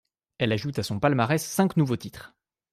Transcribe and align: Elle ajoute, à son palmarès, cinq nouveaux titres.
Elle 0.39 0.51
ajoute, 0.51 0.79
à 0.79 0.83
son 0.83 0.99
palmarès, 0.99 1.45
cinq 1.45 1.77
nouveaux 1.77 1.95
titres. 1.95 2.33